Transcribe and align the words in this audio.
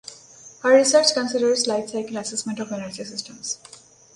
Her 0.63 0.71
research 0.75 1.13
considers 1.13 1.67
life 1.67 1.91
cycle 1.91 2.17
assessment 2.17 2.59
of 2.59 2.71
energy 2.71 3.03
systems. 3.03 3.59